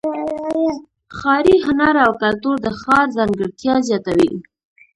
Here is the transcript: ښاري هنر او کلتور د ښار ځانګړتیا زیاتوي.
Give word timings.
ښاري 1.17 1.55
هنر 1.65 1.95
او 2.05 2.11
کلتور 2.23 2.55
د 2.65 2.67
ښار 2.81 3.05
ځانګړتیا 3.17 3.75
زیاتوي. 3.87 4.31